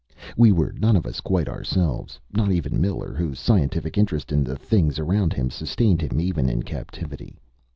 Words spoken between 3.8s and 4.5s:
interest in